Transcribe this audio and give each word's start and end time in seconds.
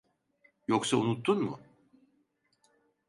Yoksa 0.67 0.97
unuttun 0.97 1.39
mu? 1.45 1.55